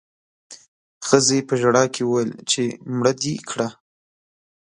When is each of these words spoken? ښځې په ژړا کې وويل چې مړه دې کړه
ښځې 1.07 1.37
په 1.47 1.53
ژړا 1.61 1.83
کې 1.93 2.01
وويل 2.05 2.29
چې 2.51 2.63
مړه 2.97 3.13
دې 3.21 3.35
کړه 3.49 3.67